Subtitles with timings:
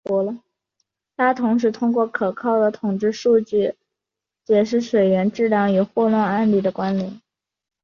[1.15, 3.75] 他同时通过可靠的统计数据
[4.43, 7.21] 解释水源质量与霍乱案例的关联。